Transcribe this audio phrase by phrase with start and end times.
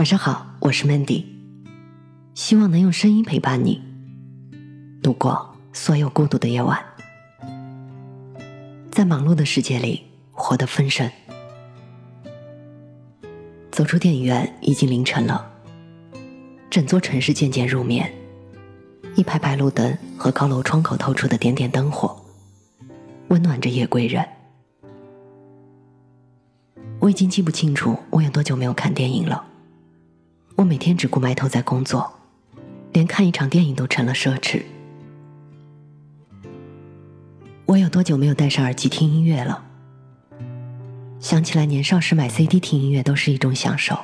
[0.00, 1.26] 晚上好，我是 Mandy，
[2.32, 3.82] 希望能用声音陪伴你
[5.02, 6.82] 度过所有孤独的夜晚。
[8.90, 10.02] 在忙碌的世界里，
[10.32, 11.10] 活得丰盛。
[13.70, 15.46] 走出电影院，已经凌晨了，
[16.70, 18.10] 整座城市渐渐入眠，
[19.16, 22.18] 一排排路灯和高楼窗口透出的点点灯火，
[23.28, 24.26] 温暖着夜归人。
[27.00, 29.48] 我已经记不清楚我有多久没有看电影了。
[30.60, 32.12] 我每天只顾埋头在工作，
[32.92, 34.62] 连看一场电影都成了奢侈。
[37.64, 39.64] 我有多久没有戴上耳机听音乐了？
[41.18, 43.98] 想起来年少时买 CD 听音乐都是一种享受。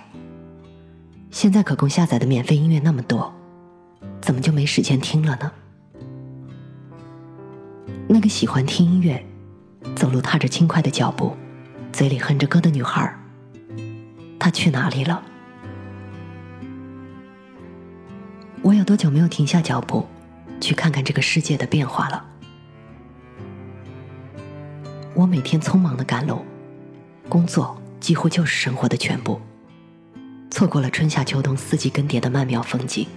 [1.30, 3.30] 现在可供下载的免费音乐那么多，
[4.22, 5.52] 怎么就没时间听了呢？
[8.08, 9.22] 那个喜欢听音乐、
[9.94, 11.36] 走路踏着轻快的脚步、
[11.92, 13.14] 嘴里哼着歌的女孩，
[14.38, 15.22] 她去哪里了？
[18.86, 20.06] 多久没有停下脚步，
[20.60, 22.24] 去看看这个世界的变化了？
[25.12, 26.44] 我每天匆忙的赶路，
[27.28, 29.40] 工作几乎就是生活的全部，
[30.52, 33.08] 错过了春夏秋冬四季更迭的曼妙风景。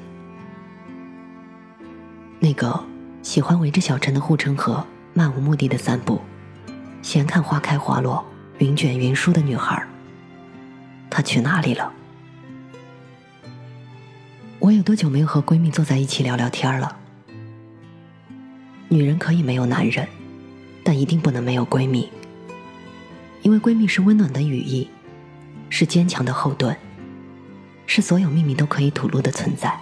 [2.40, 2.84] 那个
[3.22, 6.20] 喜欢围着小城的护城河漫无目的的散步，
[7.04, 8.26] 闲看花开花落、
[8.58, 9.86] 云卷云舒的女孩，
[11.12, 11.94] 她去哪里了？
[14.60, 16.98] 我有多久没有和闺蜜坐在一起聊聊天了？
[18.90, 20.06] 女人可以没有男人，
[20.84, 22.10] 但一定不能没有闺蜜，
[23.42, 24.90] 因为闺蜜是温暖的羽翼，
[25.70, 26.76] 是坚强的后盾，
[27.86, 29.80] 是所有秘密都可以吐露的存在。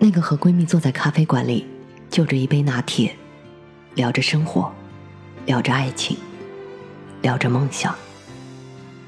[0.00, 1.64] 那个和闺蜜坐在咖啡馆里，
[2.10, 3.14] 就着一杯拿铁，
[3.94, 4.74] 聊着生活，
[5.46, 6.16] 聊着爱情，
[7.22, 7.94] 聊着梦想，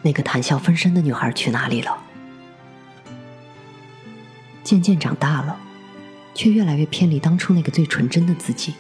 [0.03, 2.05] 那个谈笑风生的女孩去哪里了？
[4.67, 5.57] 渐渐长大了，
[6.35, 8.75] 却越来越偏离当初那个最纯真的自己。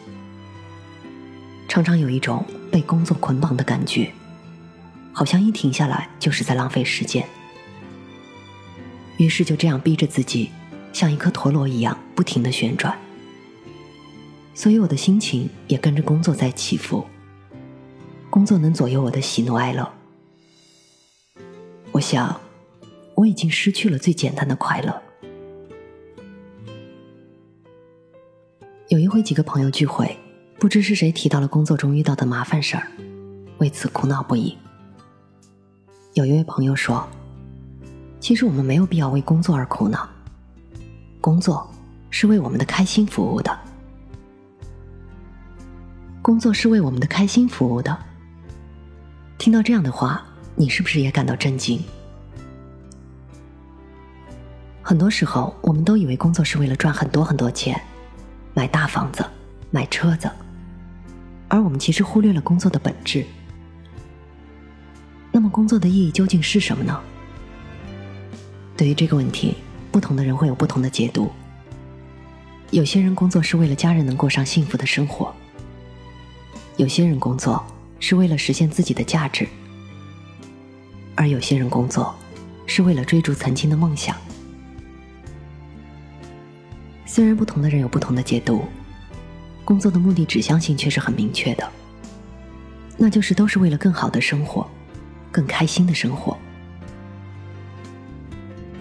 [1.69, 4.12] 常常有一种被工作捆绑的感觉，
[5.12, 7.25] 好像一停下来就是在浪费时间。
[9.16, 10.50] 于是就这样逼着自己，
[10.93, 12.99] 像一颗陀螺一样不停的旋转。
[14.55, 17.06] 所以我的心情也跟着工作在起伏。
[18.28, 19.88] 工作能左右我的喜怒哀乐。
[21.93, 22.41] 我想，
[23.15, 25.00] 我已经失去了最简单的快乐。
[28.89, 30.17] 有一回，几个朋友聚会，
[30.61, 32.87] 不知是谁提到了工作中遇到的麻烦事儿，
[33.59, 34.57] 为此苦恼不已。
[36.15, 37.05] 有一位朋友说
[38.21, 40.09] ：“其实我们没有必要为工作而苦恼，
[41.21, 41.69] 工作
[42.11, 43.59] 是为我们的开心服务的。
[46.23, 47.99] 工作是为我们的开心服务的。”
[49.37, 50.25] 听到这样的话，
[50.55, 51.83] 你是不是也感到震惊？
[54.81, 57.77] 很多时候，我们都以为工作是为了赚很多很多钱。
[58.56, 59.22] 买大房子，
[59.71, 60.31] 买车子，
[61.47, 63.22] 而我们其实忽略了工作的本质。
[65.31, 66.99] 那么，工作的意义究竟是什么呢？
[68.75, 69.59] 对于这个问题，
[69.93, 71.31] 不同的人会有不同的解读。
[72.71, 75.31] 有些人工作是为了家人能过上幸福的生活；
[76.78, 77.62] 有些人工作
[78.00, 79.44] 是为了实现自己的价值；
[81.15, 82.15] 而有些人工作
[82.67, 84.17] 是为了追逐曾经的梦想。
[87.16, 88.66] 虽然不同的人有不同的解读，
[89.65, 91.66] 工作的目的指向性却是很明确的，
[92.99, 94.69] 那就是都是为了更好的生活，
[95.32, 96.37] 更开心的生活。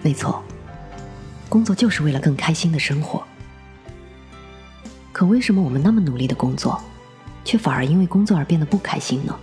[0.02, 0.44] 没错，
[1.48, 3.26] 工作就是为了更开心的生活。
[5.14, 6.78] 可为什么我们那么努力的工作，
[7.42, 9.34] 却反而因为工作而变得不开心呢？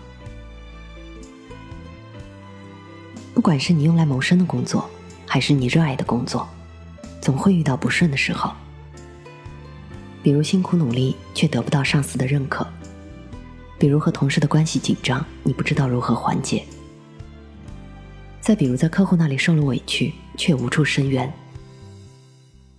[3.33, 4.87] 不管是你用来谋生的工作，
[5.25, 6.47] 还是你热爱的工作，
[7.19, 8.53] 总会遇到不顺的时候。
[10.23, 12.65] 比如辛苦努力却得不到上司的认可，
[13.77, 16.63] 比如和同事的关系紧张，你不知道如何缓解；
[18.39, 21.27] 再比如在客户那里受了委屈却无处申冤；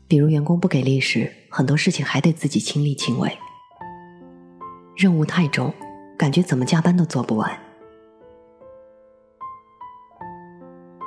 [0.09, 3.37] 比如员工不给力时，很多事情还得自己亲力亲为，
[4.97, 5.75] 任务太重，
[6.17, 7.61] 感觉怎么加班都做不完。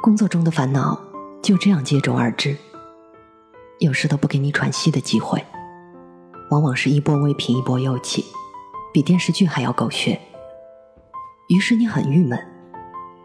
[0.03, 1.01] 工作中的烦恼
[1.41, 2.55] 就这样接踵而至，
[3.79, 5.43] 有时都不给你喘息的机会。
[6.49, 8.25] 往往是一波未平一波又起，
[8.93, 10.19] 比电视剧还要狗血。
[11.49, 12.39] 于是你很郁闷，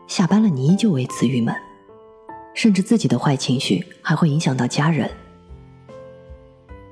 [0.07, 1.55] 下班了你依旧为此郁闷，
[2.55, 5.11] 甚至自己的坏情绪还会影响到家人。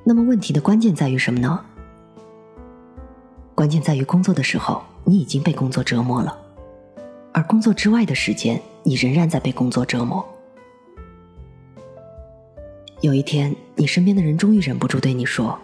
[0.04, 1.64] 那么问题的关键在于什么呢？
[3.54, 6.36] 关键在于工作的时候你已经被工作折磨了，
[7.32, 10.26] 而工作之外的时间你仍然在被工作折磨。
[13.02, 15.58] 有一天，你身边的人终于忍不住对你说：“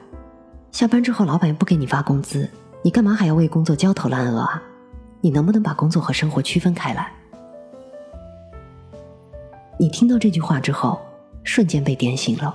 [0.77, 2.47] 下班之后，老板又不给你发工资，
[2.83, 4.63] 你干嘛还要为工作焦头烂额啊？
[5.23, 7.11] 你能不能把工作和生活区分开来？”
[9.81, 11.01] 你听到这句话之后，
[11.45, 12.55] 瞬间被点醒了。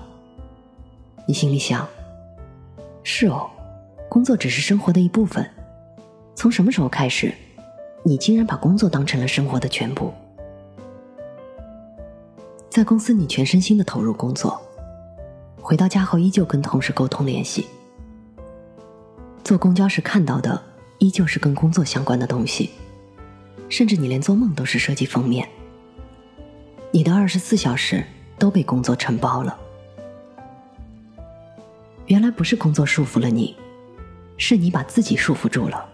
[1.25, 1.87] 你心里想
[3.01, 3.49] ：“是哦，
[4.07, 5.43] 工作只是生活的一部分。
[6.35, 7.33] 从什么时候开始，
[8.03, 10.13] 你竟然把工作当成了生活的全部？
[12.69, 14.61] 在公司，你全身心的投入工作。”
[15.59, 17.65] 回到家后，依旧跟同事沟通联系。
[19.43, 20.61] 坐公交时看到的，
[20.99, 22.69] 依旧是跟工作相关的东西，
[23.69, 25.47] 甚至你连做梦都是设计封面。
[26.91, 28.05] 你的二十四小时
[28.37, 29.57] 都被工作承包了。
[32.05, 33.55] 原来不是工作束缚了你，
[34.37, 35.85] 是你把自己束缚住了。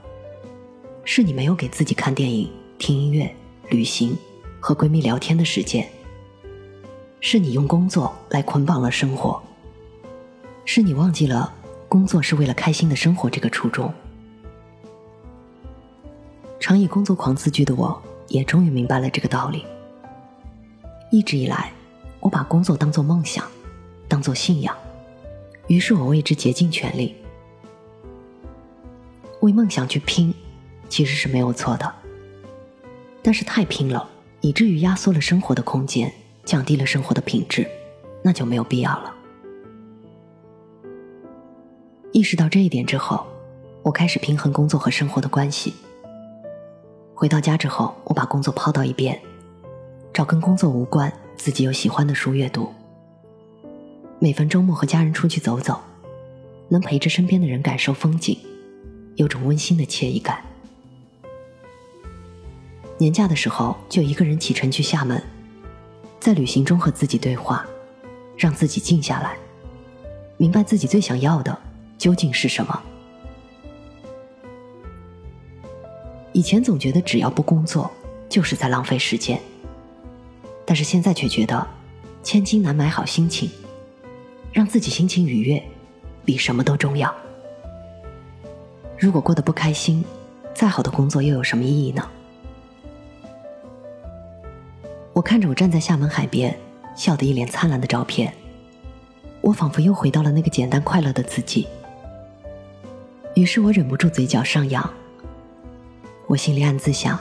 [1.04, 3.34] 是你没有给自己看电影、听音乐、
[3.70, 4.18] 旅行
[4.60, 5.88] 和闺蜜聊天的时间。
[7.22, 9.42] 是你用工作来捆绑了生活。
[10.66, 11.54] 是你忘记了
[11.89, 13.94] 工作是为了开心的生活这个初衷。
[16.60, 19.66] 常以工作狂自居的我，也终于明白了这个道理。
[21.12, 21.72] 一直以来，
[22.19, 23.45] 我把工作当做梦想，
[24.07, 24.75] 当做信仰，
[25.68, 27.16] 于是我为之竭尽全力，
[29.40, 30.33] 为梦想去拼，
[30.90, 31.94] 其实是没有错的。
[33.24, 34.10] 但是太拼了，
[34.42, 36.12] 以至于压缩了生活的空间，
[36.44, 37.66] 降低了生活的品质，
[38.24, 39.13] 那就没有必要了。
[42.18, 43.24] 意识到这一点之后，
[43.84, 45.75] 我开始平衡工作和生活的关系。
[47.14, 49.22] 回到家之后，我把工作抛到一边，
[50.12, 52.74] 找跟工作无关、自己又喜欢的书阅读。
[54.18, 55.80] 每逢周末和家人出去走走，
[56.69, 58.36] 能陪着身边的人感受风景，
[59.18, 60.42] 有种温馨的惬意感。
[62.98, 65.22] 年假的时候，就一个人启程去厦门，
[66.19, 67.64] 在旅行中和自己对话，
[68.36, 69.38] 让自己静下来，
[70.38, 71.56] 明白自己最想要的。
[71.98, 72.82] 究竟是什么？
[76.34, 77.90] 以前总觉得只要不工作
[78.30, 79.42] 就是在浪费时间，
[80.66, 81.66] 但是现在却觉得
[82.22, 83.50] 千金难买好心情，
[84.54, 85.64] 让自己心情愉悦
[86.24, 87.12] 比什么都重要。
[89.00, 90.06] 如果过得不开心，
[90.54, 92.08] 再好的工作又有什么意义呢？
[95.14, 96.56] 我看着我站在厦门海边，
[96.96, 98.32] 笑得一脸灿烂的照片，
[99.42, 101.68] 我仿佛又回到了那个简单快乐的自己。
[103.38, 104.92] 于是我忍不住嘴角上扬，
[106.25, 107.19] 我心里暗自想：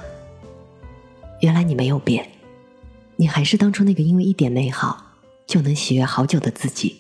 [1.42, 2.26] 原来你没有变，
[3.16, 5.12] 你还是当初那个因为一点美好
[5.46, 6.96] 就能喜悦好久的自己。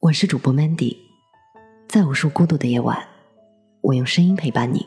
[0.00, 0.96] 我是主播 Mandy，
[1.88, 3.06] 在无数孤独的夜晚，
[3.82, 4.84] 我用声音陪伴你，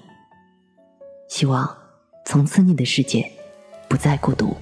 [1.29, 1.73] 希望
[2.25, 3.31] 从此你的世界
[3.87, 4.57] 不再孤独。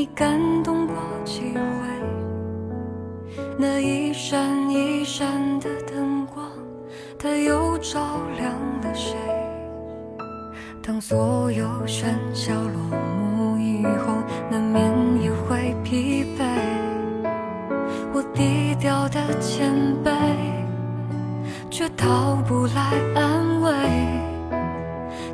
[0.00, 1.60] 你感动过几回？
[3.58, 6.50] 那一闪一闪的灯光，
[7.18, 8.00] 它又照
[8.38, 9.14] 亮了谁？
[10.82, 12.98] 当所有喧嚣落
[13.28, 14.14] 幕以后，
[14.50, 16.44] 难免也会疲惫。
[18.14, 19.70] 我低调的谦
[20.02, 20.10] 卑，
[21.68, 23.70] 却讨不来安慰，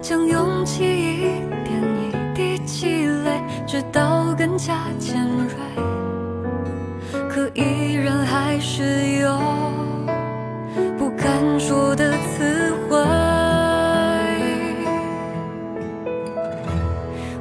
[0.01, 1.21] 将勇气一
[1.63, 2.57] 点一滴。
[2.67, 4.06] 积累，直到
[4.67, 5.55] 更加尖锐，
[7.29, 9.39] 可依然还是有
[10.99, 12.99] 不敢说的词汇。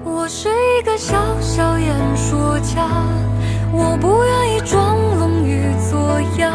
[0.04, 2.88] 我是一个小小演说家，
[3.72, 6.54] 我不愿意装聋与作哑。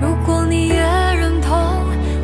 [0.00, 1.52] 如果你也认同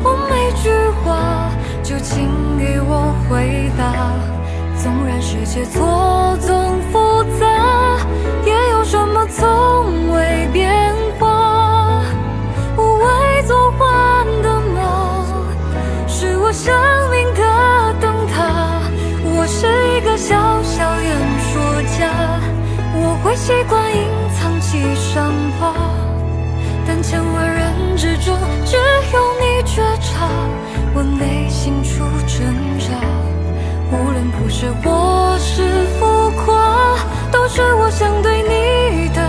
[0.03, 0.71] 我每句
[1.03, 1.51] 话，
[1.83, 2.27] 就请
[2.57, 3.93] 给我回答。
[4.81, 6.99] 纵然世界错综复，
[23.23, 24.03] 会习惯隐
[24.39, 25.73] 藏起伤疤，
[26.85, 30.27] 但千万人之中，只有你觉察
[30.93, 32.45] 我内心处挣
[32.79, 32.93] 扎。
[33.91, 36.97] 无论不是我是浮夸，
[37.31, 39.26] 都是我想对你的。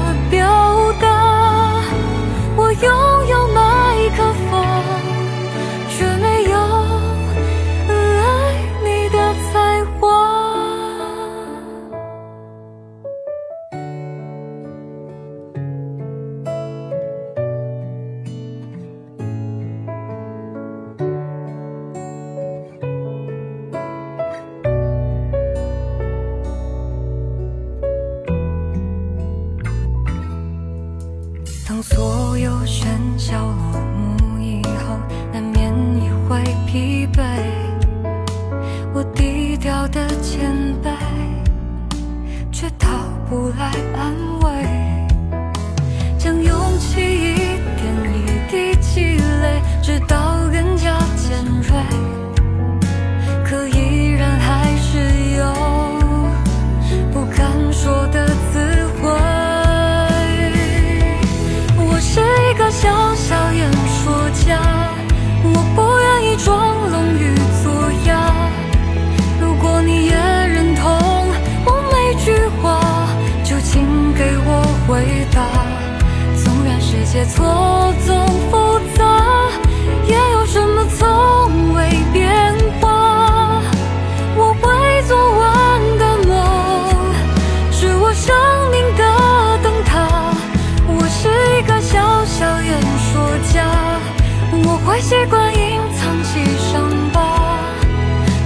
[94.88, 96.42] 坏习惯隐藏起
[96.73, 96.80] 伤
[97.12, 97.21] 疤，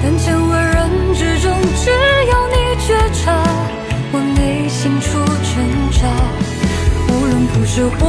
[0.03, 1.91] 但千万人之中只
[2.27, 3.33] 有你觉察
[4.11, 5.55] 我内心处挣
[5.93, 6.03] 扎，
[7.15, 8.03] 无论朴实或。